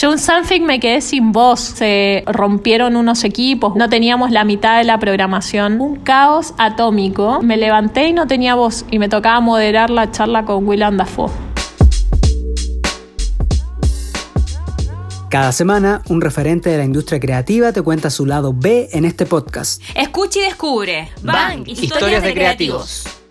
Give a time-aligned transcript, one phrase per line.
[0.00, 4.78] Yo en Sanfic me quedé sin voz, se rompieron unos equipos, no teníamos la mitad
[4.78, 7.42] de la programación, un caos atómico.
[7.42, 11.30] Me levanté y no tenía voz y me tocaba moderar la charla con Willem Dafoe.
[15.28, 19.26] Cada semana, un referente de la industria creativa te cuenta su lado B en este
[19.26, 19.82] podcast.
[19.94, 21.10] Escucha y descubre.
[21.22, 23.21] Van, historias, de, creativos.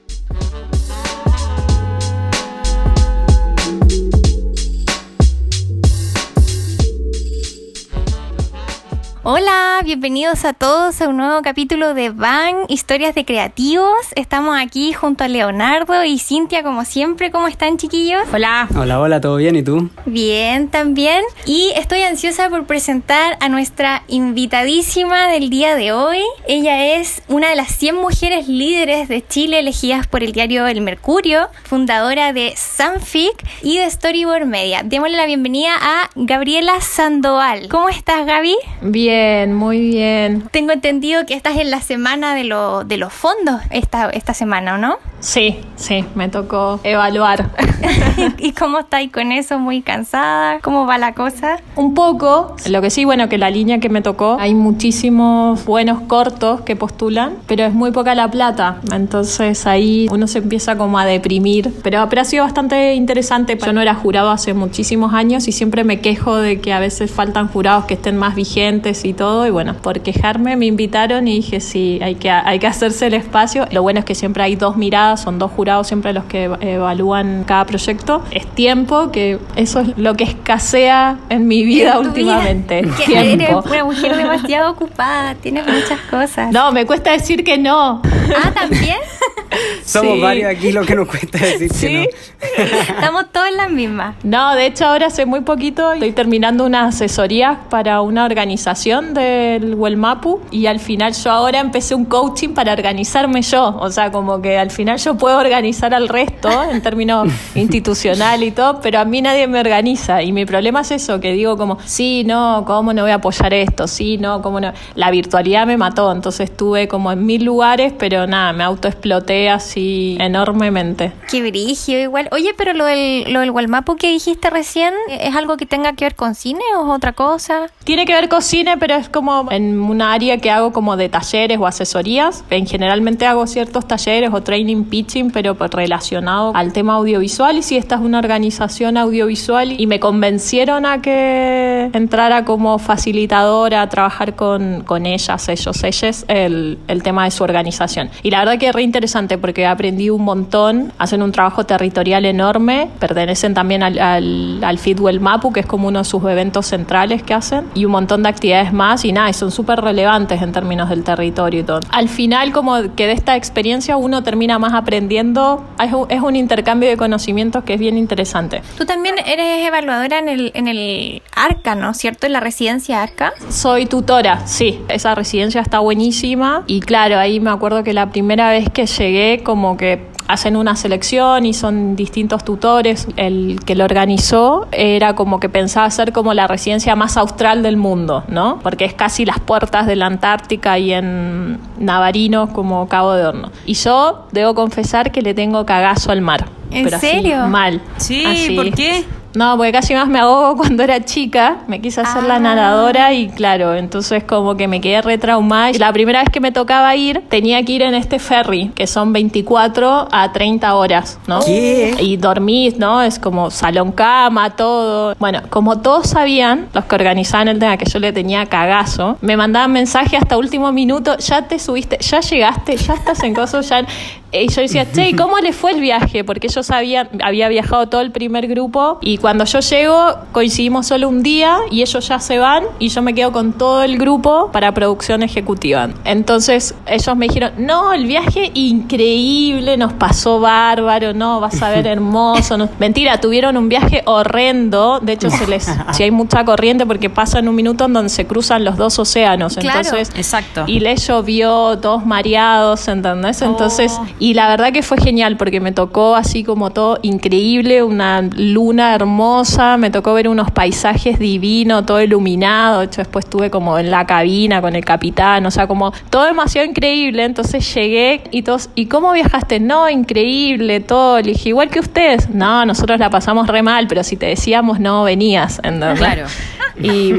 [9.23, 13.93] Hola, bienvenidos a todos a un nuevo capítulo de Van, Historias de Creativos.
[14.15, 17.29] Estamos aquí junto a Leonardo y Cintia como siempre.
[17.29, 18.23] ¿Cómo están chiquillos?
[18.33, 18.67] Hola.
[18.75, 19.55] Hola, hola, ¿todo bien?
[19.55, 19.91] ¿Y tú?
[20.07, 21.21] Bien, también.
[21.45, 26.23] Y estoy ansiosa por presentar a nuestra invitadísima del día de hoy.
[26.47, 30.81] Ella es una de las 100 mujeres líderes de Chile elegidas por el diario El
[30.81, 34.81] Mercurio, fundadora de Sanfic y de Storyboard Media.
[34.83, 37.69] Démosle la bienvenida a Gabriela Sandoval.
[37.69, 38.55] ¿Cómo estás, Gaby?
[38.81, 40.43] Bien Bien, muy bien.
[40.51, 44.75] Tengo entendido que estás en la semana de, lo, de los fondos esta, esta semana,
[44.75, 44.99] ¿o no?
[45.19, 47.51] Sí, sí, me tocó evaluar.
[48.39, 49.59] ¿Y cómo estáis con eso?
[49.59, 50.59] ¿Muy cansada?
[50.61, 51.59] ¿Cómo va la cosa?
[51.75, 52.55] Un poco.
[52.69, 56.75] Lo que sí, bueno, que la línea que me tocó, hay muchísimos buenos cortos que
[56.75, 58.79] postulan, pero es muy poca la plata.
[58.93, 61.71] Entonces ahí uno se empieza como a deprimir.
[61.83, 63.57] Pero, pero ha sido bastante interesante.
[63.63, 67.11] Yo no era jurado hace muchísimos años y siempre me quejo de que a veces
[67.11, 69.47] faltan jurados que estén más vigentes y todo.
[69.47, 73.13] Y bueno, por quejarme me invitaron y dije, sí, hay que, hay que hacerse el
[73.13, 73.67] espacio.
[73.71, 77.43] Lo bueno es que siempre hay dos miradas son dos jurados siempre los que evalúan
[77.45, 78.23] cada proyecto.
[78.31, 82.79] Es tiempo, que eso es lo que escasea en mi vida últimamente.
[83.07, 86.51] Eres una mujer demasiado ocupada, tienes muchas cosas.
[86.51, 88.01] No, me cuesta decir que no.
[88.03, 88.97] Ah, ¿también?
[89.85, 92.09] Somos varios aquí lo que nos cuesta decir que
[92.57, 92.63] no.
[92.95, 94.15] Estamos todos en la misma.
[94.23, 99.75] No, de hecho ahora hace muy poquito estoy terminando una asesoría para una organización del
[99.75, 103.77] Huelmapu y al final yo ahora empecé un coaching para organizarme yo.
[103.79, 108.51] O sea, como que al final yo puedo organizar al resto en términos institucional y
[108.51, 110.21] todo, pero a mí nadie me organiza.
[110.21, 113.53] Y mi problema es eso, que digo como, sí, no, ¿cómo no voy a apoyar
[113.53, 113.87] esto?
[113.87, 114.73] Sí, no, ¿cómo no?
[114.95, 120.17] La virtualidad me mató, entonces estuve como en mil lugares, pero nada, me autoexploté así
[120.19, 121.13] enormemente.
[121.29, 122.27] Qué brillo igual.
[122.31, 126.05] Oye, pero lo del, lo del Walmapu que dijiste recién, ¿es algo que tenga que
[126.05, 127.67] ver con cine o es otra cosa?
[127.83, 131.07] Tiene que ver con cine, pero es como en un área que hago como de
[131.07, 132.43] talleres o asesorías.
[132.49, 137.59] En generalmente hago ciertos talleres o training pitching, pero relacionado al tema audiovisual.
[137.59, 143.83] Y si esta es una organización audiovisual y me convencieron a que entrara como facilitadora
[143.83, 148.09] a trabajar con, con ellas, ellos, ellas, el, el tema de su organización.
[148.23, 152.25] Y la verdad que es re interesante porque aprendí un montón, hacen un trabajo territorial
[152.25, 156.65] enorme, pertenecen también al, al, al Fitwell Mapu, que es como uno de sus eventos
[156.65, 160.41] centrales que hacen, y un montón de actividades más, y nada, y son súper relevantes
[160.41, 161.79] en términos del territorio y todo.
[161.91, 166.35] Al final, como que de esta experiencia uno termina más aprendiendo, es un, es un
[166.35, 168.61] intercambio de conocimientos que es bien interesante.
[168.77, 171.93] Tú también eres evaluadora en el, en el ARCA, ¿no?
[171.93, 172.27] ¿Cierto?
[172.27, 173.33] En la residencia ARCA.
[173.49, 178.49] Soy tutora, sí, esa residencia está buenísima, y claro, ahí me acuerdo que la primera
[178.51, 183.07] vez que llegué, como que hacen una selección y son distintos tutores.
[183.17, 187.77] El que lo organizó era como que pensaba ser como la residencia más austral del
[187.77, 188.59] mundo, ¿no?
[188.63, 193.51] Porque es casi las puertas de la Antártica y en Navarino como Cabo de Horno.
[193.65, 196.47] Y yo debo confesar que le tengo cagazo al mar.
[196.71, 197.47] ¿En pero así, serio?
[197.47, 197.81] mal.
[197.97, 198.55] Sí, Así.
[198.55, 199.03] ¿por qué?
[199.33, 201.57] No, porque casi más me ahogo cuando era chica.
[201.67, 202.39] Me quise hacer la Ah.
[202.39, 205.71] nadadora y claro, entonces como que me quedé retraumada.
[205.71, 208.87] Y la primera vez que me tocaba ir, tenía que ir en este ferry, que
[208.87, 211.39] son 24 a 30 horas, ¿no?
[211.41, 211.95] ¿Qué?
[211.99, 213.01] Y dormís, ¿no?
[213.01, 215.15] Es como salón cama, todo.
[215.19, 219.37] Bueno, como todos sabían, los que organizaban el tema que yo le tenía cagazo, me
[219.37, 223.85] mandaban mensaje hasta último minuto, ya te subiste, ya llegaste, ya estás en coso, ya...
[224.33, 226.23] Y yo decía, che, ¿y ¿cómo le fue el viaje?
[226.23, 231.09] Porque ellos sabían, había viajado todo el primer grupo y cuando yo llego coincidimos solo
[231.09, 234.49] un día y ellos ya se van y yo me quedo con todo el grupo
[234.51, 235.89] para producción ejecutiva.
[236.05, 241.87] Entonces ellos me dijeron, no, el viaje increíble, nos pasó bárbaro, no, vas a ver
[241.87, 242.57] hermoso.
[242.57, 242.69] no".
[242.79, 247.39] Mentira, tuvieron un viaje horrendo, de hecho se les, si hay mucha corriente porque pasa
[247.39, 249.55] en un minuto en donde se cruzan los dos océanos.
[249.57, 249.79] Claro.
[249.79, 250.63] Entonces, Exacto.
[250.67, 253.41] y les llovió, todos mareados, ¿entendés?
[253.41, 258.21] Entonces, Y la verdad que fue genial porque me tocó así como todo increíble, una
[258.21, 262.81] luna hermosa, me tocó ver unos paisajes divinos, todo iluminado.
[262.81, 266.25] De hecho, después estuve como en la cabina con el capitán, o sea, como todo
[266.25, 267.23] demasiado increíble.
[267.23, 269.59] Entonces llegué y todos, ¿y cómo viajaste?
[269.59, 271.17] No, increíble, todo.
[271.19, 272.29] Le dije, igual que ustedes.
[272.29, 275.59] No, nosotros la pasamos re mal, pero si te decíamos no venías.
[275.97, 276.27] Claro.
[276.81, 277.13] Y,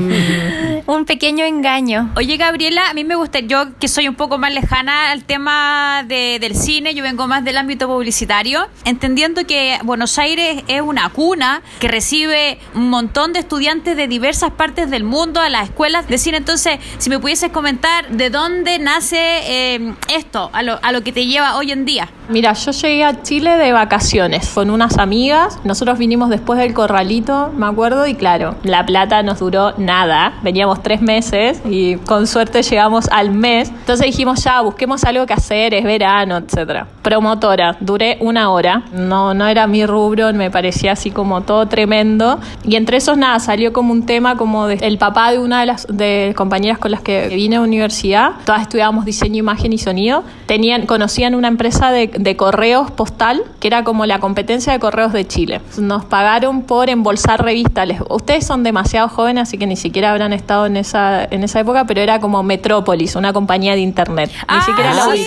[0.87, 2.11] un pequeño engaño.
[2.17, 6.05] Oye, Gabriela, a mí me gusta, yo que soy un poco más lejana al tema
[6.07, 11.09] de, del cine, yo vengo más del ámbito publicitario, entendiendo que Buenos Aires es una
[11.11, 16.09] cuna que recibe un montón de estudiantes de diversas partes del mundo a las escuelas
[16.09, 16.39] de cine.
[16.39, 21.13] Entonces, si me pudieses comentar de dónde nace eh, esto, a lo, a lo que
[21.13, 22.09] te lleva hoy en día.
[22.29, 25.59] Mira, yo llegué a Chile de vacaciones con unas amigas.
[25.65, 30.35] Nosotros vinimos después del corralito, me acuerdo, y claro, la plata nos duró nada.
[30.43, 33.71] Veníamos tres meses y con suerte llegamos al mes.
[33.71, 36.87] Entonces dijimos, ya, busquemos algo que hacer, es verano, etcétera.
[37.03, 38.85] Promotora, duré una hora.
[38.93, 42.39] No, no era mi rubro, me parecía así como todo tremendo.
[42.65, 45.67] Y entre esos nada, salió como un tema como de, el papá de una de
[45.67, 48.33] las de compañeras con las que vine a la universidad.
[48.45, 50.23] Todas estudiábamos diseño, imagen y sonido.
[50.47, 55.13] Tenían, conocían una empresa de, de correos postal, que era como la competencia de correos
[55.13, 55.61] de Chile.
[55.79, 57.73] Nos pagaron por embolsar revistas.
[58.09, 61.85] Ustedes son demasiado jóvenes así que ni siquiera habrán estado en esa, en esa época,
[61.87, 64.31] pero era como Metrópolis, una compañía de internet.
[64.33, 65.25] Ni ah, siquiera la sí,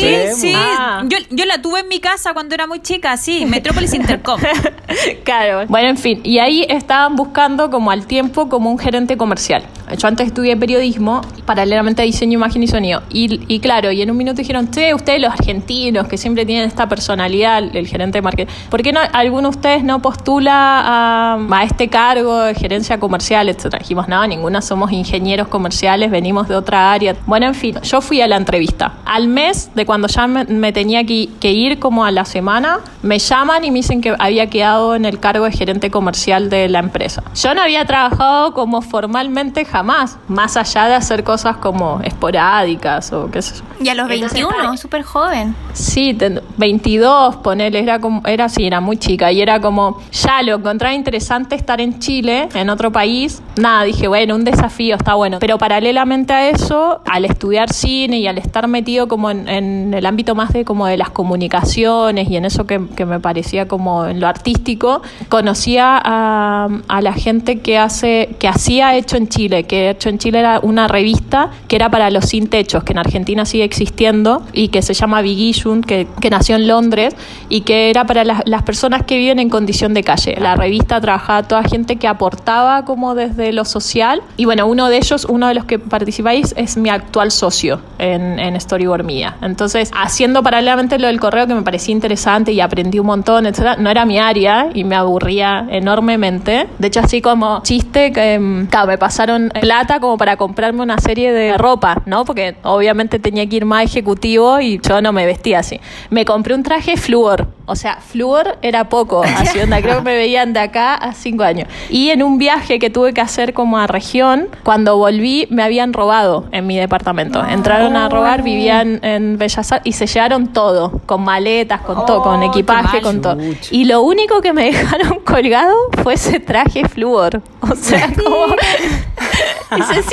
[0.00, 1.02] sí, sí, ah.
[1.06, 4.40] Yo, yo, la tuve en mi casa cuando era muy chica, sí, Metrópolis Intercom.
[5.24, 5.66] claro.
[5.68, 9.64] Bueno, en fin, y ahí estaban buscando como al tiempo como un gerente comercial.
[9.96, 13.02] Yo antes estudié periodismo, paralelamente a diseño, imagen y sonido.
[13.10, 16.68] Y, y claro, y en un minuto dijeron, che, ustedes los argentinos que siempre tienen
[16.68, 21.38] esta personalidad, el gerente de marketing, ¿por qué no alguno de ustedes no postula a,
[21.50, 23.78] a este cargo de gerencia comercial, etcétera?
[23.78, 27.16] Dijimos, no, ninguna somos ingenieros comerciales, venimos de otra área.
[27.26, 28.98] Bueno, en fin, yo fui a la entrevista.
[29.04, 33.18] Al mes de cuando ya me, tenía que, que ir como a la semana, me
[33.18, 36.78] llaman y me dicen que había quedado en el cargo de gerente comercial de la
[36.78, 37.24] empresa.
[37.34, 43.30] Yo no había trabajado como formalmente jamás, más allá de hacer cosas como esporádicas o
[43.30, 43.84] qué sé yo.
[43.84, 45.54] Y a los 21, súper joven.
[45.72, 46.16] Sí,
[46.56, 50.94] 22, ponele, era como, era así, era muy chica y era como, ya lo encontraba
[50.94, 53.42] interesante estar en Chile, en otro país.
[53.56, 55.38] Nada, dije, bueno, un desafío, está bueno.
[55.40, 60.34] Pero paralelamente a eso, al estudiar cine y al estar metido como en, el ámbito
[60.34, 64.26] más de como de las comunicaciones y en eso que, me parecía como en lo
[64.26, 70.08] artístico, conocía a, a la gente que hace, que hacía Hecho en Chile, que Hecho
[70.08, 73.64] en Chile era una revista que era para los sin techos, que en Argentina sigue
[73.64, 77.14] existiendo y que se llama Bigishun, que, que nació en Londres
[77.48, 80.36] y que era para las, las, personas que viven en condición de calle.
[80.38, 84.96] La revista trabajaba toda gente que aportaba como desde lo social y bueno, uno de
[84.96, 89.36] ellos, uno de los que participáis es mi actual socio en, en Storyboard Mía.
[89.42, 93.76] Entonces, haciendo paralelamente lo del correo que me parecía interesante y aprendí un montón, etcétera,
[93.76, 96.68] no era mi área y me aburría enormemente.
[96.78, 101.32] De hecho, así como chiste, que mm, me pasaron plata como para comprarme una serie
[101.32, 102.24] de ropa, ¿no?
[102.24, 105.80] Porque obviamente tenía que ir más ejecutivo y yo no me vestía así.
[106.10, 110.14] Me compré un traje flúor, o sea, flúor era poco, así onda, creo que me
[110.14, 111.68] veían de acá a cinco años.
[111.90, 115.92] Y en un viaje que tuve que hacer como a región, cuando volví me habían
[115.92, 117.44] robado en mi departamento.
[117.44, 122.22] Entraron a robar, vivían en Bellas Artes y se llevaron todo, con maletas, con todo,
[122.22, 123.36] con oh, equipaje, con todo.
[123.70, 127.42] Y lo único que me dejaron colgado fue ese traje flúor.
[127.60, 128.46] O sea, como...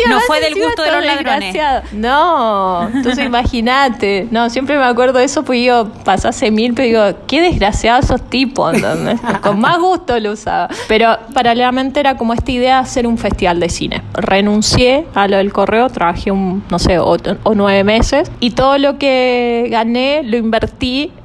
[0.07, 1.55] no fue del gusto de los ladrones.
[1.93, 4.27] No, entonces imagínate.
[4.31, 8.21] No, siempre me acuerdo de eso, pues yo pasase mil, pero digo, qué desgraciados esos
[8.29, 8.75] tipos,
[9.41, 10.69] Con más gusto lo usaba.
[10.87, 14.01] Pero paralelamente era como esta idea de hacer un festival de cine.
[14.13, 17.17] Renuncié a lo del correo, trabajé un, no sé, o,
[17.53, 20.54] nueve meses, y todo lo que gané lo invertí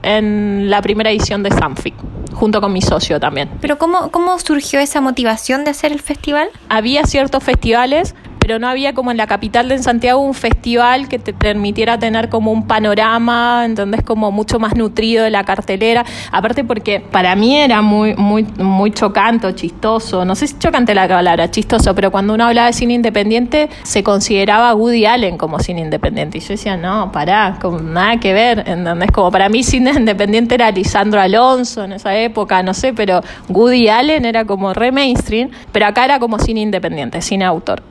[0.03, 1.95] en la primera edición de Sanfic
[2.33, 3.51] junto con mi socio también.
[3.61, 6.49] Pero ¿cómo, ¿cómo surgió esa motivación de hacer el festival?
[6.69, 8.15] Había ciertos festivales
[8.51, 12.29] pero no había como en la capital de Santiago un festival que te permitiera tener
[12.29, 14.03] como un panorama, ¿entendés?
[14.03, 16.05] Como mucho más nutrido de la cartelera.
[16.33, 20.25] Aparte porque para mí era muy, muy, muy chocante chistoso.
[20.25, 24.03] No sé si chocante la palabra, chistoso, pero cuando uno hablaba de cine independiente se
[24.03, 26.39] consideraba Woody Allen como cine independiente.
[26.39, 29.13] Y yo decía, no, pará, como nada que ver, ¿entendés?
[29.13, 33.89] Como para mí cine independiente era Lisandro Alonso en esa época, no sé, pero Woody
[33.89, 37.85] Allen era como re mainstream, pero acá era como cine independiente, cine autor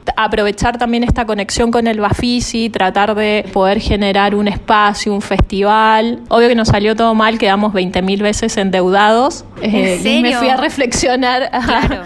[0.50, 6.22] aprovechar también esta conexión con el Bafisi, tratar de poder generar un espacio, un festival.
[6.28, 9.46] Obvio que nos salió todo mal, quedamos 20.000 veces endeudados.
[9.62, 10.22] ¿En Eh, serio?
[10.22, 11.52] me fui a reflexionar.
[11.70, 12.04] Claro.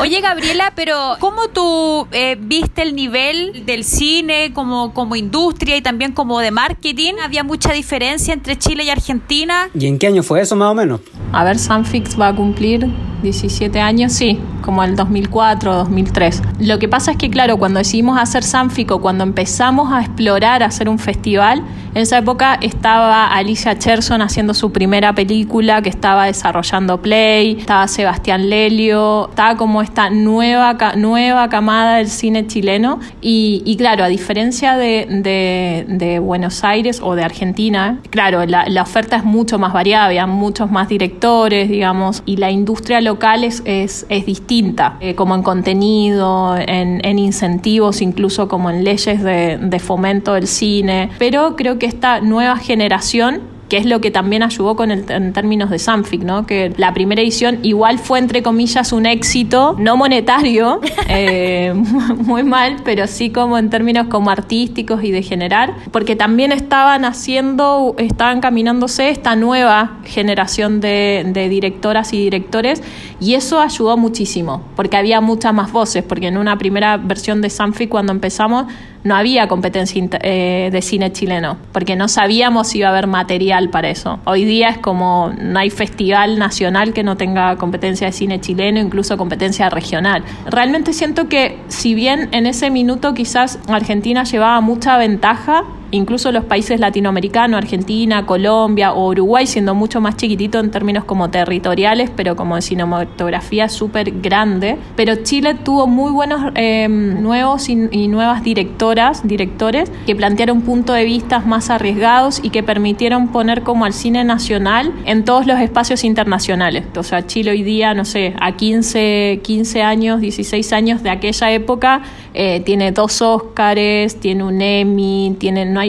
[0.00, 5.82] Oye, Gabriela, pero ¿cómo tú eh, viste el nivel del cine como, como industria y
[5.82, 7.14] también como de marketing?
[7.22, 9.68] ¿Había mucha diferencia entre Chile y Argentina?
[9.74, 11.00] ¿Y en qué año fue eso más o menos?
[11.32, 12.88] A ver, Sanfix va a cumplir
[13.22, 16.42] 17 años, sí, como el 2004, 2003.
[16.60, 20.62] Lo que pasa es que, claro, cuando decidimos hacer Sanfic o cuando empezamos a explorar
[20.62, 26.26] hacer un festival, en esa época estaba Alicia Cherson haciendo su primera película que estaba
[26.26, 32.98] desarrollando Play, estaba Sebastián Lelio, estaba como esta nueva, nueva camada del cine chileno.
[33.20, 39.58] Y, claro, a diferencia de, Buenos Aires o de Argentina, claro, la, oferta es mucho
[39.60, 45.14] más variada, había muchos más directores, digamos, y la industria local es, es, distinta, eh,
[45.14, 51.10] como en contenido, en, en incentivos, incluso como en leyes de, de fomento del cine.
[51.18, 55.32] Pero creo que esta nueva generación que es lo que también ayudó con el, en
[55.32, 56.46] términos de Sanfic, ¿no?
[56.46, 61.72] Que la primera edición igual fue, entre comillas, un éxito, no monetario, eh,
[62.18, 67.04] muy mal, pero sí como en términos como artísticos y de generar, porque también estaban
[67.04, 72.82] haciendo, estaban caminándose esta nueva generación de, de directoras y directores,
[73.18, 77.50] y eso ayudó muchísimo, porque había muchas más voces, porque en una primera versión de
[77.50, 78.66] Sanfic cuando empezamos,
[79.04, 83.68] no había competencia eh, de cine chileno, porque no sabíamos si iba a haber material
[83.68, 84.18] para eso.
[84.24, 88.80] Hoy día es como no hay festival nacional que no tenga competencia de cine chileno,
[88.80, 90.24] incluso competencia regional.
[90.46, 96.44] Realmente siento que si bien en ese minuto quizás Argentina llevaba mucha ventaja, incluso los
[96.44, 102.36] países latinoamericanos, Argentina, Colombia o Uruguay, siendo mucho más chiquitito en términos como territoriales, pero
[102.36, 104.78] como de cinematografía súper grande.
[104.96, 111.04] Pero Chile tuvo muy buenos eh, nuevos y, nuevas directoras, directores, que plantearon puntos de
[111.04, 116.04] vista más arriesgados y que permitieron poner como al cine nacional en todos los espacios
[116.04, 116.84] internacionales.
[116.96, 121.52] O sea, Chile hoy día, no sé, a 15, 15 años, 16 años de aquella
[121.52, 122.02] época,
[122.34, 125.83] eh, tiene dos Óscares, tiene un Emmy, tiene, no,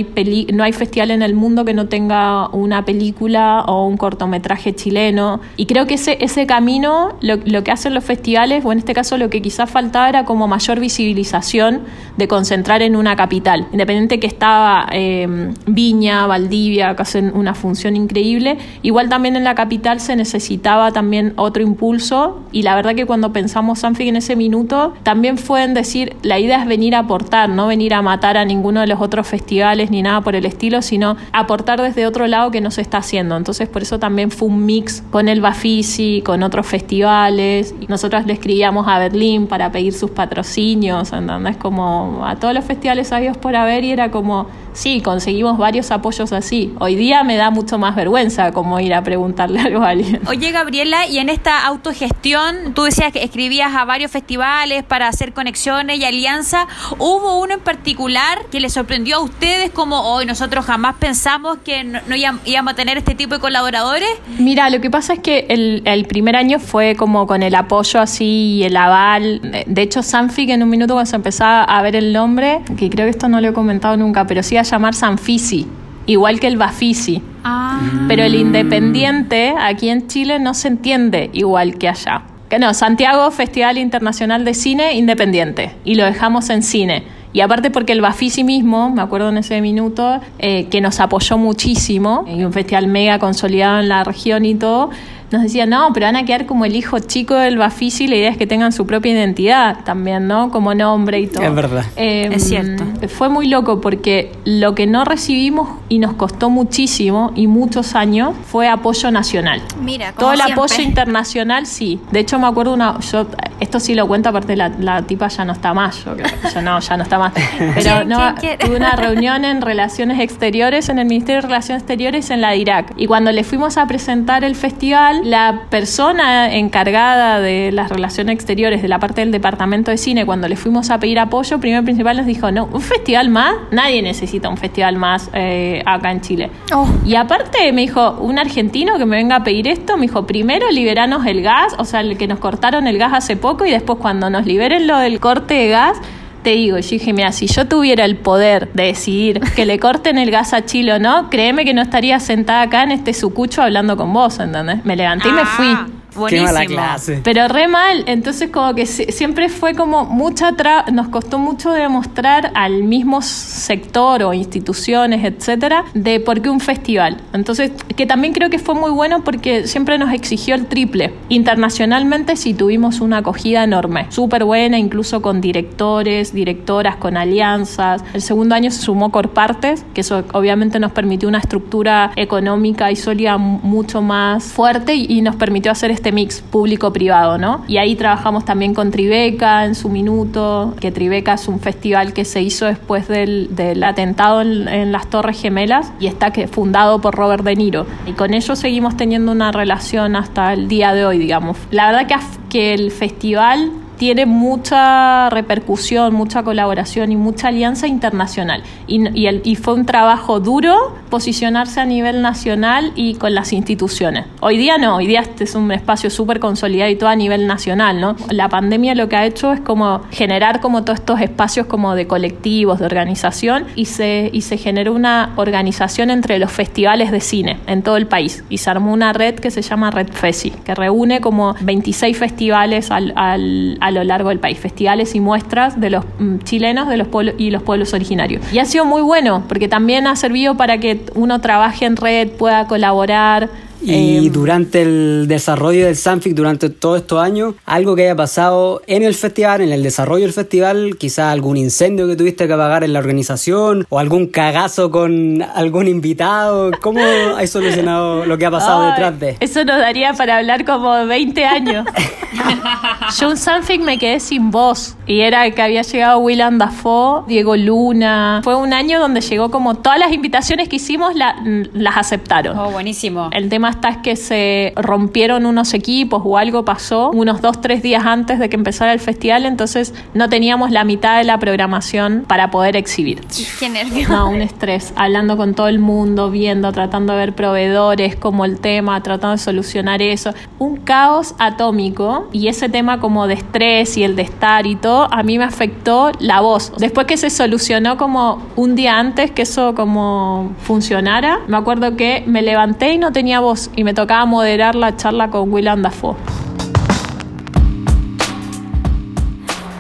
[0.54, 5.40] no hay festival en el mundo que no tenga una película o un cortometraje chileno.
[5.58, 9.18] Y creo que ese, camino, lo, lo que hacen los festivales, o en este caso
[9.18, 11.82] lo que quizás faltaba era como mayor visibilización
[12.18, 13.68] de concentrar en una capital.
[13.72, 19.56] Independiente que estaba eh, Viña, Valdivia, que hacen una función increíble, igual también en la
[19.56, 24.36] capital se necesitaba también otro impulso y la verdad que cuando pensamos Sanfic en ese
[24.36, 28.38] minuto, también fue en decir, la idea es venir a aportar, no venir a matar
[28.38, 32.28] a ninguno de los otros festivales ni nada por el estilo, sino aportar desde otro
[32.28, 33.38] lado que no se está haciendo.
[33.38, 37.76] Entonces por eso también fue un mix con el Bafisi, con otros festivales.
[37.88, 41.58] Nosotros le escribíamos a Berlín para pedir sus patrocinios, ¿entendés?
[41.58, 46.32] Como a todos los festivales sabios por haber y era como, sí, conseguimos varios apoyos
[46.32, 46.74] así.
[46.80, 50.22] Hoy día me da mucho más vergüenza como ir a preguntarle algo a alguien.
[50.28, 55.34] Oye, Gabriela, y en esta autogestión, tú decías que escribías a varios festivales para hacer
[55.34, 56.66] conexiones y alianzas.
[57.00, 61.84] ¿Hubo uno en particular que les sorprendió a ustedes como hoy nosotros jamás pensamos que
[61.84, 64.10] no, no íbam- íbamos a tener este tipo de colaboradores?
[64.38, 68.00] Mira, lo que pasa es que el, el primer año fue como con el apoyo
[68.02, 68.26] así
[68.60, 69.42] y el aval.
[69.66, 73.06] De hecho, Sanfic en un minuto cuando se empezaba a ver el nombre, que creo
[73.06, 75.68] que esto no lo he comentado nunca, pero sí llamar Sanfisi,
[76.06, 77.22] igual que el Bafisi.
[77.44, 77.80] Ah.
[78.08, 82.24] Pero el independiente aquí en Chile no se entiende igual que allá.
[82.50, 85.72] Que no, Santiago Festival Internacional de Cine Independiente.
[85.84, 87.04] Y lo dejamos en cine.
[87.34, 91.38] Y aparte porque el Bafisi mismo, me acuerdo en ese minuto, eh, que nos apoyó
[91.38, 94.90] muchísimo, y un festival mega consolidado en la región y todo,
[95.32, 98.30] nos decía, no, pero van a quedar como el hijo chico del Bafisi, la idea
[98.30, 100.52] es que tengan su propia identidad también, ¿no?
[100.52, 101.44] Como nombre y todo.
[101.44, 101.86] Es verdad.
[101.96, 102.84] Eh, Es cierto.
[103.10, 108.34] Fue muy loco porque lo que no recibimos y nos costó muchísimo y muchos años
[108.46, 109.62] fue apoyo nacional.
[109.82, 110.54] Mira, como Todo el siempre.
[110.54, 112.00] apoyo internacional, sí.
[112.12, 113.00] De hecho, me acuerdo una.
[113.00, 113.28] Yo,
[113.60, 116.04] esto sí lo cuento, aparte la, la tipa ya no está más.
[116.06, 116.28] Yo, creo.
[116.54, 117.34] Yo no, ya no está más.
[117.58, 122.30] Pero ¿Quién, no, tuve una reunión en Relaciones Exteriores, en el Ministerio de Relaciones Exteriores
[122.30, 122.94] en la de Irak.
[122.98, 128.82] Y cuando le fuimos a presentar el festival, la persona encargada de las relaciones exteriores
[128.82, 131.86] de la parte del departamento de cine, cuando le fuimos a pedir apoyo, primero y
[131.86, 133.56] principal nos dijo: No, ¿un festival más?
[133.72, 136.50] Nadie necesita un festival más eh, acá en Chile.
[136.74, 136.88] Oh.
[137.06, 140.70] Y aparte me dijo, un argentino que me venga a pedir esto, me dijo, primero
[140.72, 144.00] liberanos el gas, o sea, el que nos cortaron el gas hace poco y después
[144.00, 145.98] cuando nos liberen lo del corte de gas,
[146.46, 150.20] te digo, yo dije, mira, si yo tuviera el poder de decidir que le corten
[150.20, 153.64] el gas a Chile o no, créeme que no estaría sentada acá en este sucucho
[153.64, 154.86] hablando con vos, ¿entendés?
[154.86, 155.95] Me levanté y me fui.
[156.16, 156.48] Buenísimo.
[156.48, 157.22] Qué mala clase.
[157.24, 162.52] Pero re mal, entonces como que siempre fue como mucha tra nos costó mucho demostrar
[162.56, 167.18] al mismo sector o instituciones, etcétera, de por qué un festival.
[167.34, 171.14] Entonces, que también creo que fue muy bueno porque siempre nos exigió el triple.
[171.30, 178.04] Internacionalmente sí tuvimos una acogida enorme, súper buena, incluso con directores, directoras, con alianzas.
[178.14, 182.96] El segundo año se sumó Corpartes, que eso obviamente nos permitió una estructura económica y
[182.96, 187.64] sólida mu- mucho más fuerte y, y nos permitió hacer este mix público-privado, ¿no?
[187.68, 192.26] Y ahí trabajamos también con Tribeca en su minuto, que Tribeca es un festival que
[192.26, 197.02] se hizo después del, del atentado en, en las Torres Gemelas y está que, fundado
[197.02, 197.86] por Robert De Niro.
[198.06, 201.58] Y con ellos seguimos teniendo una relación hasta el día de hoy, digamos.
[201.72, 202.16] La verdad que,
[202.50, 208.64] que el festival tiene mucha repercusión, mucha colaboración y mucha alianza internacional.
[208.88, 210.76] Y, y el- y fue un trabajo duro
[211.10, 214.26] posicionarse a nivel nacional y con las instituciones.
[214.42, 217.48] Hoy día no, hoy día este es un espacio súper consolidado y todo a nivel
[217.48, 218.16] nacional, ¿no?
[218.30, 222.08] La pandemia lo que ha hecho es como generar como todos estos espacios como de
[222.08, 227.60] colectivos, de organización y se, y se generó una organización entre los festivales de cine
[227.68, 230.76] en todo el país y se armó una red que se llama Red Fesi, que
[230.76, 235.92] reúne como 26 festivales al- al- a lo largo del país, festivales y muestras de
[235.92, 238.42] los mm, chilenos de los y los pueblos originarios.
[238.52, 242.30] Y ha sido muy bueno porque también ha servido para que uno trabaje en red,
[242.30, 243.50] pueda colaborar.
[243.86, 248.82] Y eh, durante el desarrollo del Sanfic, durante todos estos años, algo que haya pasado
[248.88, 252.84] en el festival, en el desarrollo del festival, quizás algún incendio que tuviste que apagar
[252.84, 256.72] en la organización o algún cagazo con algún invitado.
[256.82, 257.00] ¿Cómo
[257.38, 259.38] has solucionado lo que ha pasado Ay, detrás de?
[259.40, 261.86] Eso nos daría para hablar como 20 años.
[263.20, 264.96] Yo en Sanfic me quedé sin voz.
[265.08, 268.42] Y era que había llegado Willem Dafoe, Diego Luna.
[268.44, 271.36] Fue un año donde llegó como todas las invitaciones que hicimos la-
[271.74, 272.58] las aceptaron.
[272.58, 273.30] Oh, buenísimo.
[273.32, 277.84] El tema está es que se rompieron unos equipos o algo pasó unos dos, tres
[277.84, 282.26] días antes de que empezara el festival, entonces no teníamos la mitad de la programación
[282.28, 283.22] para poder exhibir.
[283.60, 284.10] Qué nervio.
[284.10, 288.60] No, un estrés, hablando con todo el mundo, viendo, tratando de ver proveedores, como el
[288.60, 290.34] tema, tratando de solucionar eso.
[290.60, 294.95] Un caos atómico y ese tema como de estrés y el de estar y todo,
[295.04, 296.72] a mí me afectó la voz.
[296.78, 302.24] Después que se solucionó como un día antes que eso como funcionara, me acuerdo que
[302.26, 306.16] me levanté y no tenía voz y me tocaba moderar la charla con Willem Dafoe.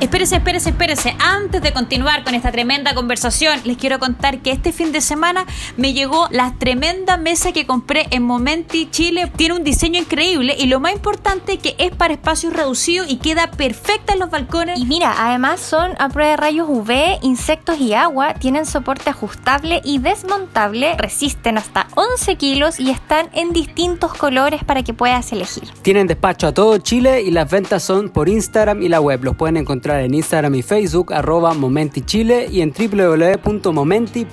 [0.05, 1.15] Espérese, espérese, espérese.
[1.17, 5.47] Antes de continuar con esta tremenda conversación, les quiero contar que este fin de semana
[5.77, 9.31] me llegó la tremenda mesa que compré en Momenti Chile.
[9.35, 13.49] Tiene un diseño increíble y lo más importante que es para espacios reducidos y queda
[13.49, 14.79] perfecta en los balcones.
[14.79, 19.81] Y mira, además son a prueba de rayos UV, insectos y agua, tienen soporte ajustable
[19.83, 25.63] y desmontable, resisten hasta 11 kilos y están en distintos colores para que puedas elegir.
[25.81, 29.23] Tienen despacho a todo Chile y las ventas son por Instagram y la web.
[29.23, 34.25] Los pueden encontrar en Instagram y Facebook, arroba Momenti Chile y en www.momenti.cl.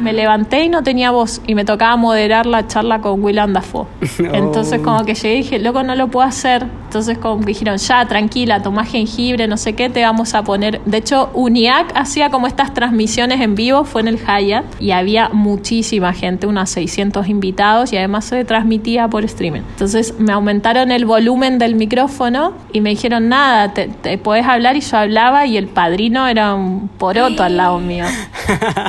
[0.00, 3.86] me levanté y no tenía voz y me tocaba moderar la charla con Willem Dafoe.
[4.32, 6.66] Entonces como que llegué y dije, loco, no lo puedo hacer.
[6.88, 10.80] Entonces como que dijeron, ya, tranquila, tomá jengibre, no sé qué, te vamos a poner.
[10.86, 15.28] De hecho, UNIAC hacía como estas transmisiones en vivo, fue en el Hyatt, y había
[15.28, 19.60] muchísima gente, unos 600 invitados, y además se transmitía por streaming.
[19.72, 24.76] Entonces me aumentaron el volumen del micrófono y me dijeron, nada, te, te podés hablar,
[24.76, 28.04] y yo hablaba, y el padrino era un poroto al lado mío.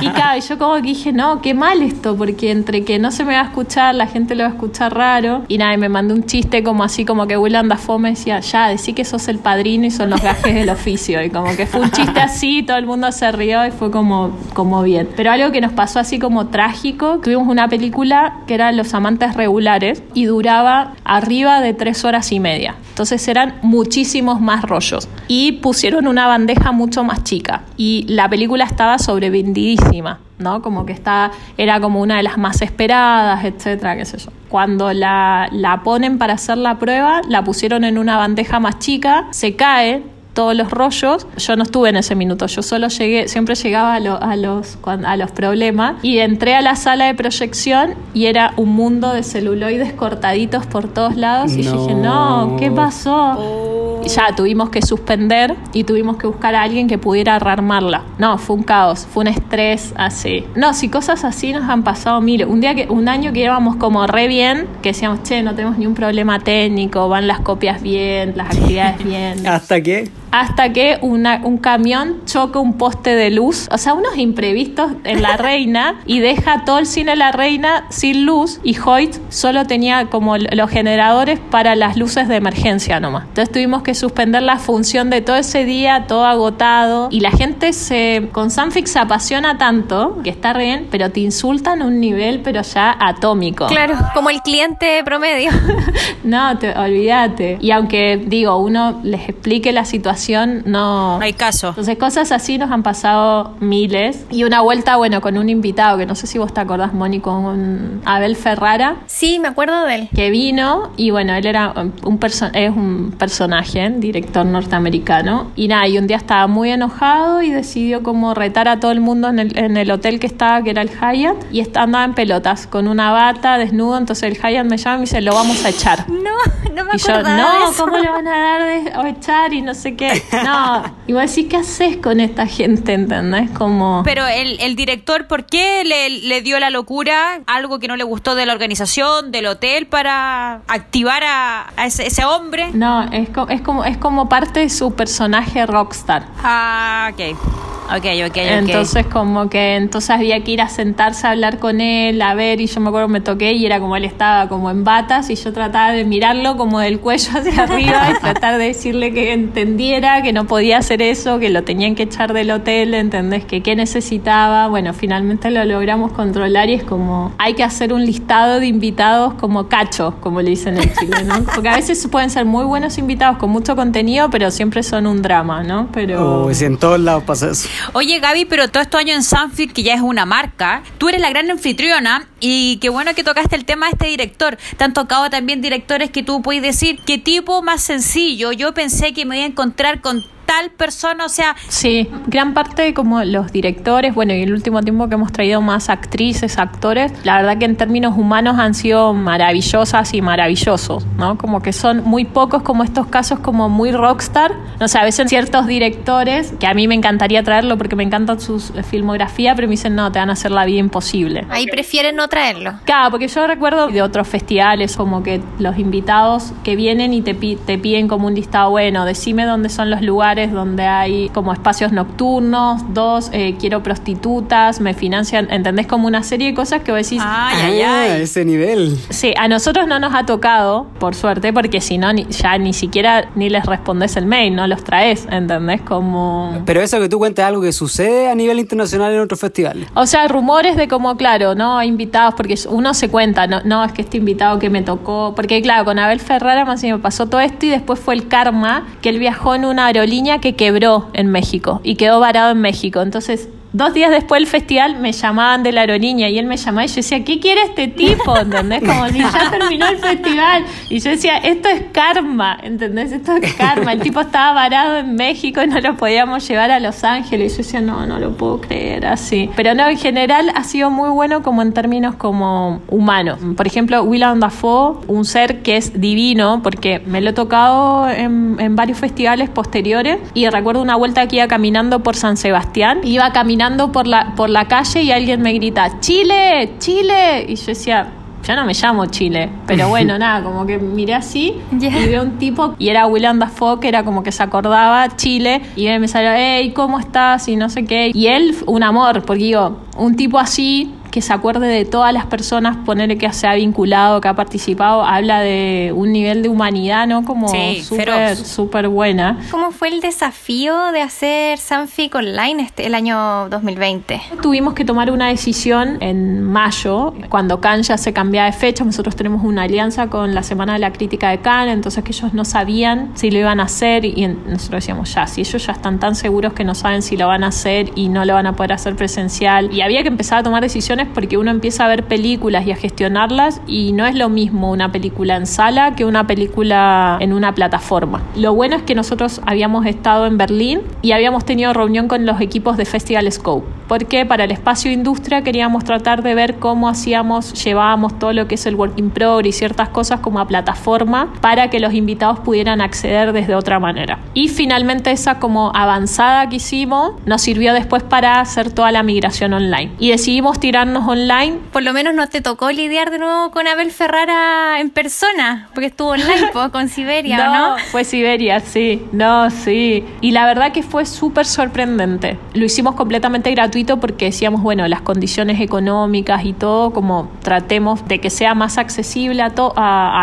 [0.00, 3.24] Y claro, yo como que dije, no, qué mal esto, porque entre que no se
[3.24, 5.44] me va a escuchar, la gente lo va a escuchar raro.
[5.48, 8.40] Y nada, y me mandó un chiste como así, como que Willem Dafoe me decía,
[8.40, 11.22] ya, decí que sos el padrino y son los gajes del oficio.
[11.22, 14.36] Y como que fue un chiste así, todo el mundo se rió y fue como,
[14.54, 15.08] como bien.
[15.16, 19.34] Pero algo que nos pasó así como trágico, tuvimos una película que era Los Amantes
[19.34, 22.76] Regulares y duraba arriba de tres horas y media.
[22.90, 25.08] Entonces eran muchísimos más rollos.
[25.28, 27.62] Y pusieron una bandeja mucho más chica.
[27.76, 30.20] Y la película estaba sobrevendidísima.
[30.40, 30.62] ¿No?
[30.62, 34.30] Como que está, era como una de las más esperadas, etcétera, qué sé yo.
[34.48, 39.28] Cuando la, la ponen para hacer la prueba, la pusieron en una bandeja más chica,
[39.30, 41.26] se cae todos los rollos.
[41.36, 44.78] Yo no estuve en ese minuto, yo solo llegué, siempre llegaba a, lo, a, los,
[44.84, 49.22] a los problemas y entré a la sala de proyección y era un mundo de
[49.22, 54.00] celuloides cortaditos por todos lados y yo dije, no, ¿qué pasó?
[54.02, 58.02] Y ya tuvimos que suspender y tuvimos que buscar a alguien que pudiera rearmarla.
[58.18, 60.44] No, fue un caos, fue un estrés así.
[60.54, 62.44] No, si cosas así nos han pasado mil.
[62.46, 65.76] Un día que, un año que íbamos como re bien, que decíamos, che, no tenemos
[65.78, 69.46] ni un problema técnico, van las copias bien, las actividades bien.
[69.46, 70.08] ¿Hasta qué?
[70.30, 75.22] Hasta que una, un camión choca un poste de luz, o sea, unos imprevistos en
[75.22, 80.06] la reina y deja todo el cine La Reina sin luz y Hoyt solo tenía
[80.06, 83.24] como los generadores para las luces de emergencia nomás.
[83.24, 87.72] Entonces tuvimos que suspender la función de todo ese día, todo agotado y la gente
[87.72, 92.40] se con Sanfix se apasiona tanto que está bien, pero te insultan a un nivel
[92.40, 93.66] pero ya atómico.
[93.66, 95.50] Claro, como el cliente promedio.
[96.24, 97.58] no, te, olvídate.
[97.60, 101.18] Y aunque digo, uno les explique la situación, no...
[101.18, 101.68] No hay caso.
[101.68, 104.24] Entonces cosas así nos han pasado miles.
[104.30, 107.20] Y una vuelta, bueno, con un invitado, que no sé si vos te acordás, Moni,
[107.20, 108.96] con Abel Ferrara.
[109.06, 110.08] Sí, me acuerdo de él.
[110.14, 111.72] Que vino y bueno, él era
[112.04, 112.20] un
[112.52, 115.50] es un personaje, director norteamericano.
[115.56, 119.00] Y nada, y un día estaba muy enojado y decidió como retar a todo el
[119.00, 121.36] mundo en el, en el hotel que estaba, que era el Hyatt.
[121.52, 123.98] Y andaba en pelotas, con una bata, desnudo.
[123.98, 126.06] Entonces el Hyatt me llama y me dice, lo vamos a echar.
[126.20, 126.36] No,
[126.74, 129.96] no me y yo, no, ¿cómo le van a dar de echar y no sé
[129.96, 130.09] qué?
[130.44, 130.82] No.
[131.06, 132.94] Y vos decís, ¿qué haces con esta gente?
[132.94, 133.50] ¿Entendés?
[133.50, 134.02] Como...
[134.04, 137.40] Pero el, el director, ¿por qué le, le dio la locura?
[137.46, 142.70] Algo que no le gustó de la organización, del hotel, para activar a, ese, hombre.
[142.72, 146.26] No, es, es, como, es como parte de su personaje rockstar.
[146.42, 147.69] Ah, ok.
[147.96, 152.22] Ok, ok, Entonces como que entonces había que ir a sentarse a hablar con él,
[152.22, 154.84] a ver, y yo me acuerdo me toqué y era como él estaba como en
[154.84, 159.12] batas y yo trataba de mirarlo como del cuello hacia arriba y tratar de decirle
[159.12, 163.44] que entendiera, que no podía hacer eso, que lo tenían que echar del hotel, ¿entendés?
[163.44, 164.68] Que qué necesitaba.
[164.68, 169.34] Bueno, finalmente lo logramos controlar y es como hay que hacer un listado de invitados
[169.34, 171.42] como cacho, como le dicen en Chile, ¿no?
[171.54, 175.22] Porque a veces pueden ser muy buenos invitados con mucho contenido, pero siempre son un
[175.22, 175.88] drama, ¿no?
[175.92, 176.44] Pero...
[176.44, 177.68] Oh, si en todos lados pasa eso.
[177.92, 181.20] Oye, Gaby, pero todo estos años en Sanfield, que ya es una marca, tú eres
[181.20, 184.58] la gran anfitriona y qué bueno que tocaste el tema de este director.
[184.76, 188.52] Te han tocado también directores que tú puedes decir, ¿qué tipo más sencillo?
[188.52, 191.54] Yo pensé que me iba a encontrar con tal persona, o sea...
[191.68, 195.60] Sí, gran parte de como los directores, bueno, y el último tiempo que hemos traído
[195.60, 201.38] más actrices, actores, la verdad que en términos humanos han sido maravillosas y maravillosos, ¿no?
[201.38, 205.28] Como que son muy pocos como estos casos como muy rockstar, no sé, a veces
[205.28, 209.72] ciertos directores, que a mí me encantaría traerlo porque me encantan su filmografía, pero me
[209.74, 211.46] dicen, no, te van a hacer la vida imposible.
[211.50, 212.72] Ahí prefieren no traerlo.
[212.86, 217.34] Claro, porque yo recuerdo de otros festivales como que los invitados que vienen y te,
[217.34, 221.92] te piden como un listado, bueno, decime dónde son los lugares donde hay como espacios
[221.92, 225.86] nocturnos, dos, eh, quiero prostitutas, me financian, ¿entendés?
[225.86, 228.22] Como una serie de cosas que vos decís, ay, ay, ah, ay.
[228.22, 228.98] ese nivel.
[229.10, 233.28] Sí, a nosotros no nos ha tocado, por suerte, porque si no, ya ni siquiera
[233.34, 235.80] ni les respondes el mail, no los traes, ¿entendés?
[235.82, 236.62] Como...
[236.66, 239.88] Pero eso que tú cuentas algo que sucede a nivel internacional en otros festivales.
[239.94, 241.82] O sea, rumores de como, claro, ¿no?
[241.82, 245.62] Invitados, porque uno se cuenta, no, no es que este invitado que me tocó, porque
[245.62, 249.10] claro, con Abel Ferrara más me pasó todo esto y después fue el karma, que
[249.10, 253.00] él viajó en una aerolínea que quebró en México y quedó varado en México.
[253.00, 256.84] Entonces Dos días después del festival me llamaban de la aerolínea y él me llamaba
[256.86, 258.36] y yo decía, ¿qué quiere este tipo?
[258.36, 258.80] ¿Entendés?
[258.80, 260.64] Como si ya terminó el festival.
[260.88, 263.12] Y yo decía, esto es karma, ¿entendés?
[263.12, 263.92] Esto es karma.
[263.92, 267.52] El tipo estaba varado en México y no lo podíamos llevar a Los Ángeles.
[267.52, 269.48] Y yo decía, no, no lo puedo creer así.
[269.54, 273.38] Pero no, en general ha sido muy bueno como en términos como humanos.
[273.56, 278.56] Por ejemplo, Willem Dafoe, un ser que es divino, porque me lo he tocado en,
[278.58, 283.00] en varios festivales posteriores y recuerdo una vuelta que iba caminando por San Sebastián.
[283.04, 283.59] Iba caminando
[283.92, 287.44] por la, por la calle y alguien me grita, Chile, Chile.
[287.46, 288.08] Y yo decía,
[288.42, 292.38] yo no me llamo Chile, pero bueno, nada, como que miré así y veo un
[292.38, 296.08] tipo y era William Dafoe, que era como que se acordaba Chile y él me
[296.08, 297.48] salió, hey, ¿cómo estás?
[297.48, 298.10] Y no sé qué.
[298.14, 302.26] Y él, un amor, porque digo, un tipo así que se acuerde de todas las
[302.26, 307.06] personas, ponerle que se ha vinculado, que ha participado, habla de un nivel de humanidad,
[307.06, 307.24] ¿no?
[307.24, 309.38] Como súper, súper buena.
[309.50, 314.20] ¿Cómo fue el desafío de hacer Sanfic online este, el año 2020?
[314.42, 318.84] Tuvimos que tomar una decisión en mayo, cuando Cannes ya se cambiaba de fecha.
[318.84, 322.32] Nosotros tenemos una alianza con la Semana de la Crítica de Cannes, entonces que ellos
[322.34, 325.98] no sabían si lo iban a hacer y nosotros decíamos, ya, si ellos ya están
[325.98, 328.54] tan seguros que no saben si lo van a hacer y no lo van a
[328.54, 329.72] poder hacer presencial.
[329.72, 332.76] Y había que empezar a tomar decisiones porque uno empieza a ver películas y a
[332.76, 337.54] gestionarlas y no es lo mismo una película en sala que una película en una
[337.54, 338.22] plataforma.
[338.36, 342.40] Lo bueno es que nosotros habíamos estado en Berlín y habíamos tenido reunión con los
[342.40, 347.52] equipos de Festival Scope, porque para el espacio industria queríamos tratar de ver cómo hacíamos,
[347.64, 351.32] llevábamos todo lo que es el work in progress y ciertas cosas como a plataforma
[351.40, 354.18] para que los invitados pudieran acceder desde otra manera.
[354.34, 359.52] Y finalmente esa como avanzada que hicimos nos sirvió después para hacer toda la migración
[359.52, 359.92] online.
[359.98, 361.58] Y decidimos tirar online.
[361.72, 365.86] Por lo menos no te tocó lidiar de nuevo con Abel Ferrara en persona, porque
[365.86, 367.78] estuvo online con Siberia, no, ¿no?
[367.90, 369.02] Fue Siberia, sí.
[369.12, 370.04] No, sí.
[370.20, 372.38] Y la verdad que fue súper sorprendente.
[372.54, 378.20] Lo hicimos completamente gratuito porque decíamos, bueno, las condiciones económicas y todo, como tratemos de
[378.20, 379.52] que sea más accesible a,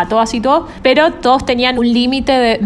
[0.00, 2.58] a, todas y todos, pero todos tenían un límite de,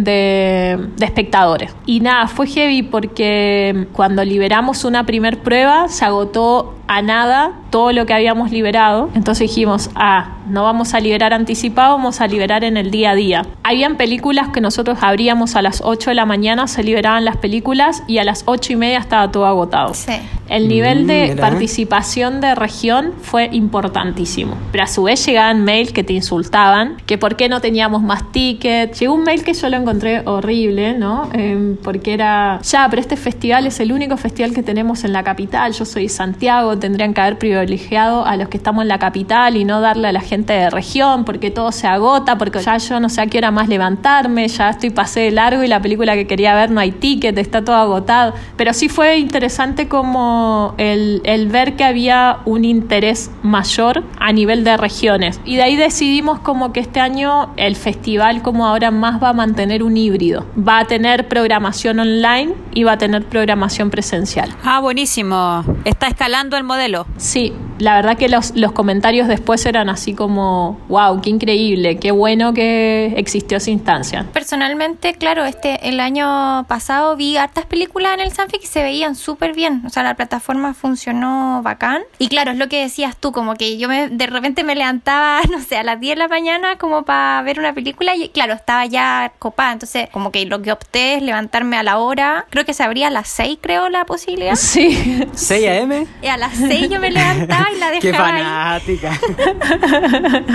[0.97, 1.75] de espectadores.
[1.87, 7.93] Y nada, fue heavy porque cuando liberamos una primer prueba se agotó a nada todo
[7.93, 9.09] lo que habíamos liberado.
[9.15, 13.15] Entonces dijimos, ah, no vamos a liberar anticipado, vamos a liberar en el día a
[13.15, 13.47] día.
[13.63, 18.03] Habían películas que nosotros abríamos a las 8 de la mañana, se liberaban las películas
[18.07, 19.95] y a las 8 y media estaba todo agotado.
[19.95, 20.13] Sí.
[20.49, 24.55] El nivel de participación de región fue importantísimo.
[24.71, 28.31] Pero a su vez llegaban mails que te insultaban, que por qué no teníamos más
[28.33, 29.01] tickets.
[29.01, 31.31] Llegó un mail que yo lo encontré horrible, ¿no?
[31.33, 35.23] Em, porque era, ya, pero este festival es el único festival que tenemos en la
[35.23, 39.57] capital, yo soy Santiago, tendrían que haber privilegiado a los que estamos en la capital
[39.57, 42.99] y no darle a la gente de región, porque todo se agota, porque ya yo
[42.99, 46.15] no sé a qué hora más levantarme, ya estoy pasé de largo y la película
[46.15, 48.35] que quería ver no hay ticket, está todo agotado.
[48.57, 54.77] Pero sí fue interesante como el, ver que había un interés mayor a nivel de
[54.77, 55.41] regiones.
[55.45, 59.33] Y de ahí decidimos como que este año el festival como ahora más va a
[59.33, 60.45] mantener un híbrido.
[60.57, 64.49] Va a tener programación online y va a tener programación presencial.
[64.65, 65.65] Ah, buenísimo.
[65.85, 67.07] Está escalando el modelo.
[67.17, 72.11] Sí, la verdad que los, los comentarios después eran así como, wow, qué increíble, qué
[72.11, 74.27] bueno que existió esa instancia.
[74.33, 79.15] Personalmente, claro, este el año pasado vi hartas películas en el Sanfic y se veían
[79.15, 79.83] súper bien.
[79.87, 82.03] O sea, la plataforma funcionó bacán.
[82.19, 85.41] Y claro, es lo que decías tú, como que yo me, de repente me levantaba,
[85.51, 88.55] no sé, a las 10 de la mañana como para ver una película y claro,
[88.55, 89.73] estaba ya copada.
[89.73, 92.47] Entonces, como que lo que opté es levantarme a la hora.
[92.51, 94.55] Creo que se abría a las 6, creo, la posibilidad.
[94.55, 95.25] Sí.
[95.35, 96.07] ¿6 a.m.?
[96.23, 98.01] Y a las 6 yo me levantaba y la dejaba.
[98.01, 99.13] ¡Qué fanática!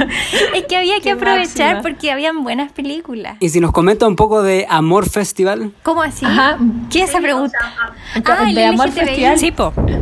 [0.56, 3.38] es que había que aprovechar porque habían buenas películas.
[3.40, 5.72] Y si nos comenta un poco de Amor Festival.
[5.84, 6.26] ¿Cómo así?
[6.26, 6.58] Ajá.
[6.92, 7.58] ¿Qué es esa pregunta?
[8.26, 9.38] Ah, de Amor Festival.
[9.38, 9.54] Sí,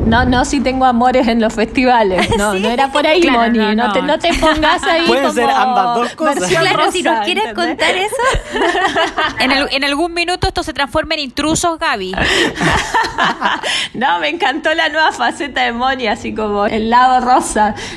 [0.06, 2.30] no, no, si tengo amores en los festivales.
[2.36, 3.76] No, no era por ahí, Moni.
[3.76, 5.06] No, te, no te pongas ahí.
[5.08, 6.50] Pueden ser ambas dos cosas.
[6.50, 8.16] Claro, si nos quieres contar eso.
[9.40, 12.14] en, en, algún minuto esto se transforma en intrusos, Gaby.
[13.94, 16.90] no, me encantó la nueva faceta de Moni, así como el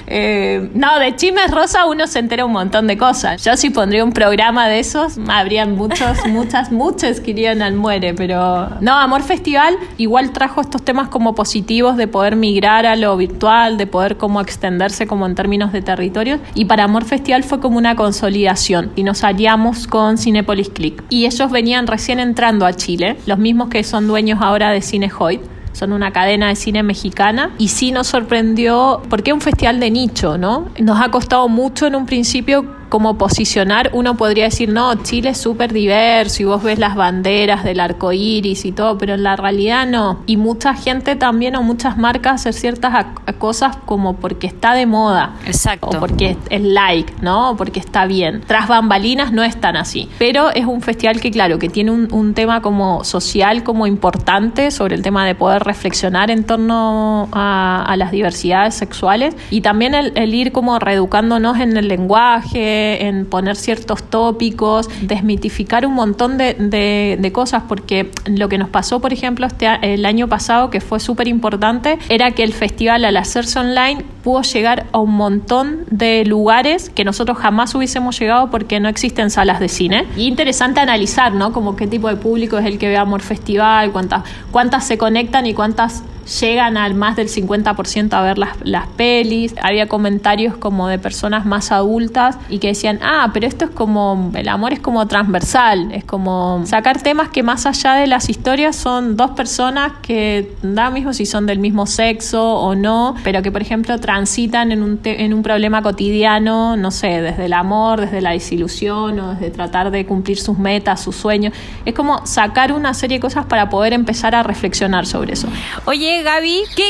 [0.07, 3.43] Eh, no, de Chimes Rosa uno se entera un montón de cosas.
[3.45, 8.15] Yo si pondría un programa de esos, habrían muchos, muchas, muchas que irían al muere,
[8.15, 13.17] pero no, Amor Festival igual trajo estos temas como positivos de poder migrar a lo
[13.17, 16.41] virtual, de poder como extenderse como en términos de territorios.
[16.55, 21.03] Y para Amor Festival fue como una consolidación y nos aliamos con Cinepolis Click.
[21.09, 25.11] Y ellos venían recién entrando a Chile, los mismos que son dueños ahora de Cine
[25.17, 25.41] Hoyt
[25.73, 29.91] son una cadena de cine mexicana y sí nos sorprendió porque es un festival de
[29.91, 30.69] nicho, ¿no?
[30.79, 35.39] Nos ha costado mucho en un principio como posicionar, uno podría decir, no, Chile es
[35.39, 39.37] súper diverso y vos ves las banderas del arco iris y todo, pero en la
[39.37, 40.23] realidad no.
[40.27, 43.07] Y mucha gente también o muchas marcas hacer ciertas
[43.39, 45.35] cosas como porque está de moda.
[45.47, 45.89] Exacto.
[45.89, 47.51] O porque es like, ¿no?
[47.51, 48.43] O porque está bien.
[48.47, 50.09] Tras bambalinas no es tan así.
[50.19, 54.71] Pero es un festival que, claro, que tiene un, un tema como social, como importante
[54.71, 59.95] sobre el tema de poder reflexionar en torno a, a las diversidades sexuales y también
[59.95, 66.39] el, el ir como reeducándonos en el lenguaje en poner ciertos tópicos, desmitificar un montón
[66.39, 70.81] de, de, cosas, porque lo que nos pasó, por ejemplo, este, el año pasado, que
[70.81, 75.85] fue súper importante, era que el festival al hacerse online pudo llegar a un montón
[75.91, 80.07] de lugares que nosotros jamás hubiésemos llegado porque no existen salas de cine.
[80.17, 81.53] Y interesante analizar, ¿no?
[81.53, 85.47] Como qué tipo de público es el que ve Amor Festival, cuántas, cuántas se conectan
[85.47, 86.03] y cuántas
[86.41, 89.55] llegan al más del 50% a ver las, las pelis.
[89.63, 94.31] Había comentarios como de personas más adultas y que decían, ah, pero esto es como,
[94.35, 98.77] el amor es como transversal, es como sacar temas que más allá de las historias
[98.77, 103.51] son dos personas que da mismo si son del mismo sexo o no, pero que
[103.51, 108.21] por ejemplo transitan en un, en un problema cotidiano, no sé, desde el amor, desde
[108.21, 111.53] la desilusión o desde tratar de cumplir sus metas, sus sueños.
[111.85, 115.49] Es como sacar una serie de cosas para poder empezar a reflexionar sobre eso.
[115.87, 116.85] Oye, Gaby, ¿qué,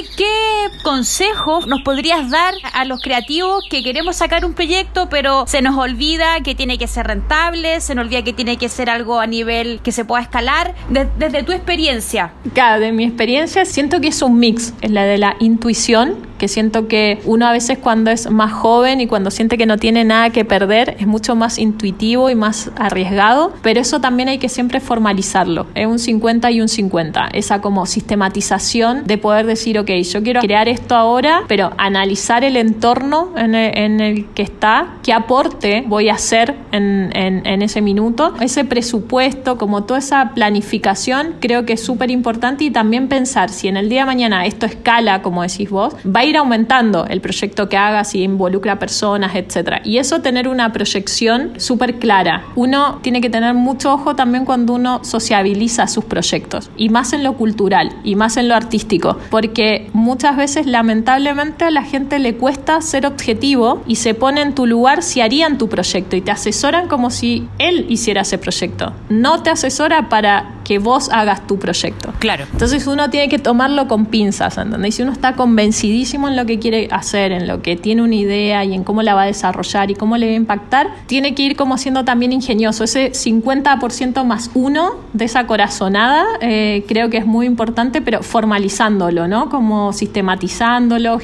[0.83, 5.77] consejos nos podrías dar a los creativos que queremos sacar un proyecto, pero se nos
[5.77, 9.27] olvida que tiene que ser rentable, se nos olvida que tiene que ser algo a
[9.27, 10.75] nivel que se pueda escalar?
[10.88, 12.33] desde tu experiencia.
[12.55, 16.48] Claro, de mi experiencia siento que es un mix, es la de la intuición que
[16.48, 20.05] siento que uno a veces cuando es más joven y cuando siente que no tiene
[20.05, 24.48] nada que perder es mucho más intuitivo y más arriesgado, pero eso también hay que
[24.48, 25.66] siempre formalizarlo.
[25.74, 30.40] Es un 50 y un 50, esa como sistematización de poder decir, ok, yo quiero
[30.40, 36.14] crear esto ahora, pero analizar el entorno en el, que está, qué aporte voy a
[36.14, 42.11] hacer en, en ese minuto, ese presupuesto, como toda esa planificación, creo que es súper
[42.11, 45.94] importante y también pensar si en el día de mañana esto escala, como decís vos,
[46.05, 49.81] va a ir aumentando el proyecto que hagas y involucra personas, etcétera.
[49.85, 52.45] Y eso tener una proyección súper clara.
[52.55, 57.25] Uno tiene que tener mucho ojo también cuando uno sociabiliza sus proyectos, y más en
[57.25, 62.37] lo cultural, y más en lo artístico, porque muchas veces lamentablemente a la gente le
[62.37, 66.31] cuesta ser objetivo y se pone en tu lugar si harían tu proyecto y te
[66.31, 68.93] asesoran como si él hiciera ese proyecto.
[69.09, 72.12] No te asesora para que vos hagas tu proyecto.
[72.19, 72.45] Claro.
[72.53, 74.97] Entonces uno tiene que tomarlo con pinzas, ¿entendés?
[74.97, 78.64] Si uno está convencidísimo en lo que quiere hacer, en lo que tiene una idea
[78.64, 81.42] y en cómo la va a desarrollar y cómo le va a impactar, tiene que
[81.42, 82.83] ir como siendo también ingenioso.
[82.83, 89.28] Ese 50% más uno de esa corazonada eh, creo que es muy importante, pero formalizándolo,
[89.28, 89.50] ¿no?
[89.50, 91.18] Como sistematizándolo,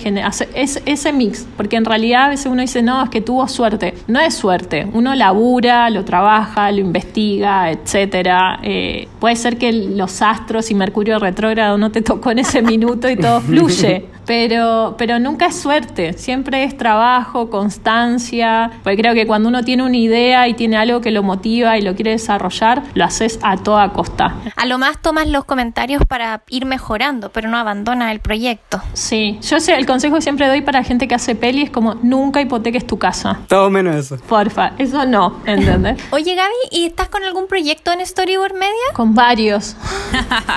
[0.54, 3.94] es, ese mix, porque en realidad a veces uno dice, no, es que tuvo suerte.
[4.06, 8.60] No es suerte, uno labura, lo trabaja, lo investiga, etcétera.
[8.62, 13.08] Eh, puede ser que los astros y Mercurio retrógrado no te tocó en ese minuto
[13.08, 19.26] y todo fluye pero, pero nunca es suerte, siempre es trabajo, constancia, porque creo que
[19.26, 22.82] cuando uno tiene una idea y tiene algo que lo motiva y lo quiere desarrollar,
[22.94, 24.34] lo haces a toda costa.
[24.56, 28.80] A lo más tomas los comentarios para ir mejorando, pero no abandonas el proyecto.
[28.92, 31.94] Sí, yo sé, el consejo que siempre doy para gente que hace peli es como
[31.94, 33.40] nunca hipoteques tu casa.
[33.48, 34.16] Todo menos eso.
[34.28, 35.98] Porfa, eso no, ¿entendés?
[36.10, 38.72] Oye Gaby, ¿y estás con algún proyecto en Storyboard Media?
[38.94, 39.76] Con varios,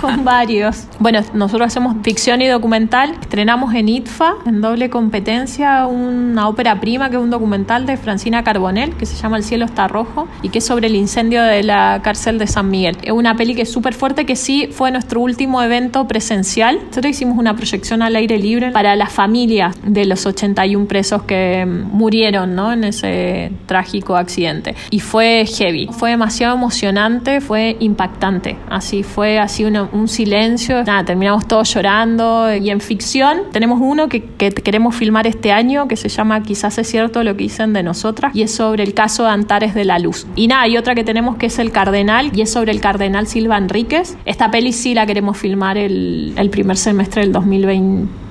[0.01, 0.86] con varios.
[0.99, 7.10] Bueno, nosotros hacemos ficción y documental, estrenamos en ITFA, en doble competencia, una ópera prima
[7.10, 10.50] que es un documental de Francina Carbonell que se llama El cielo está rojo y
[10.50, 12.98] que es sobre el incendio de la cárcel de San Miguel.
[13.02, 16.80] Es una peli que es súper fuerte que sí fue nuestro último evento presencial.
[16.88, 21.65] Nosotros hicimos una proyección al aire libre para las familias de los 81 presos que
[21.65, 22.74] murieron ¿no?
[22.74, 24.76] en ese trágico accidente.
[24.91, 28.58] Y fue heavy, fue demasiado emocionante, fue impactante.
[28.70, 30.84] Así fue así un silencio.
[30.84, 35.96] Nada, terminamos todos llorando y en ficción tenemos uno que, queremos filmar este año que
[35.96, 39.24] se llama Quizás es cierto lo que dicen de nosotras y es sobre el caso
[39.24, 40.28] de Antares de la Luz.
[40.36, 43.28] Y nada, hay otra que tenemos que es El Cardenal y es sobre el Cardenal
[43.28, 44.18] Silva Enríquez.
[44.26, 48.27] Esta peli sí la queremos filmar el, el primer semestre del 2020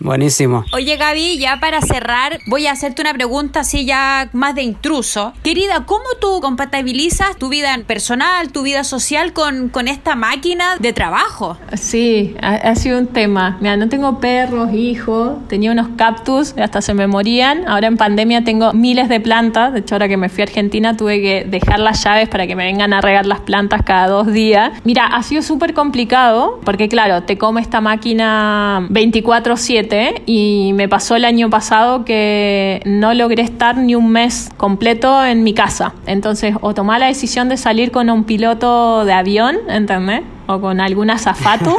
[0.00, 0.64] Buenísimo.
[0.72, 5.32] Oye Gaby, ya para cerrar, voy a hacerte una pregunta así ya más de intruso.
[5.42, 10.92] Querida, ¿cómo tú compatibilizas tu vida personal, tu vida social con, con esta máquina de
[10.92, 11.56] trabajo?
[11.74, 13.56] Sí, ha, sido un tema.
[13.60, 17.66] Mira, no tengo perros, hijos, tenía unos cactus, hasta se me morían.
[17.66, 19.72] Ahora en pandemia tengo miles de plantas.
[19.72, 22.54] De hecho, ahora que me fui a Argentina tuve que dejar las llaves para que
[22.54, 24.72] me vengan a regar las plantas cada dos días.
[24.84, 30.88] Mira, ha sido súper complicado porque claro, te come esta máquina 24 4-7 y me
[30.88, 35.94] pasó el año pasado que no logré estar ni un mes completo en mi casa.
[36.06, 40.22] Entonces, o tomar la decisión de salir con un piloto de avión, ¿entendés?
[40.54, 41.76] O con algún azafato.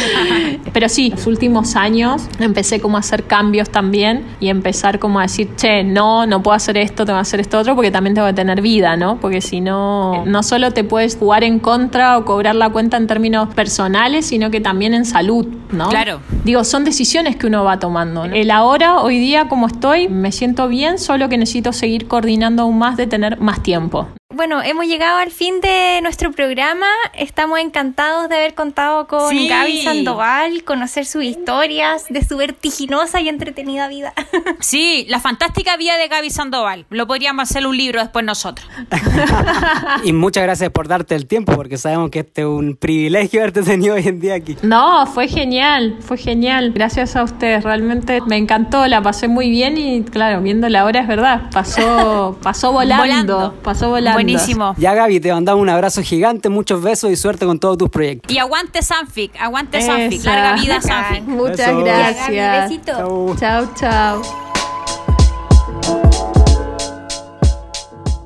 [0.72, 5.22] Pero sí, los últimos años empecé como a hacer cambios también y empezar como a
[5.22, 8.26] decir, che, no, no puedo hacer esto, tengo que hacer esto otro, porque también tengo
[8.26, 9.18] que tener vida, ¿no?
[9.20, 13.06] Porque si no, no solo te puedes jugar en contra o cobrar la cuenta en
[13.06, 15.88] términos personales, sino que también en salud, ¿no?
[15.88, 16.20] Claro.
[16.44, 18.24] Digo, son decisiones que uno va tomando.
[18.24, 22.78] El ahora, hoy día, como estoy, me siento bien, solo que necesito seguir coordinando aún
[22.78, 24.08] más de tener más tiempo.
[24.34, 26.86] Bueno, hemos llegado al fin de nuestro programa.
[27.16, 33.28] Estamos encantados de haber contado con Gaby Sandoval, conocer sus historias de su vertiginosa y
[33.28, 34.12] entretenida vida.
[34.60, 36.86] Sí, la fantástica vida de Gaby Sandoval.
[36.88, 38.66] Lo podríamos hacer un libro después nosotros.
[40.04, 43.62] y muchas gracias por darte el tiempo, porque sabemos que este es un privilegio haberte
[43.62, 44.56] tenido hoy en día aquí.
[44.62, 46.72] No, fue genial, fue genial.
[46.72, 51.00] Gracias a ustedes, realmente me encantó, la pasé muy bien y claro, viendo la hora
[51.00, 54.23] es verdad, pasó, pasó volando, pasó volando.
[54.24, 54.74] Buenísimo.
[54.78, 58.32] Ya Gaby, te mandamos un abrazo gigante, muchos besos y suerte con todos tus proyectos.
[58.32, 61.22] Y aguante Sanfic, aguante Sanfic, larga vida Sanfic.
[61.24, 62.70] Muchas gracias.
[62.70, 63.36] Besito.
[63.38, 64.22] Chao, chao.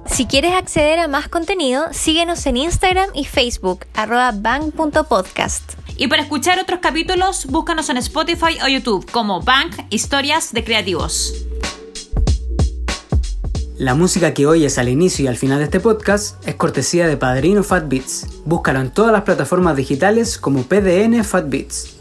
[0.06, 5.74] Si quieres acceder a más contenido, síguenos en Instagram y Facebook, arroba bang.podcast.
[5.96, 11.34] Y para escuchar otros capítulos, búscanos en Spotify o YouTube como Bank Historias de Creativos.
[13.78, 17.16] La música que oyes al inicio y al final de este podcast es cortesía de
[17.16, 18.26] Padrino Fat Beats.
[18.44, 21.97] Búscalo en todas las plataformas digitales como PDN Fat Beats.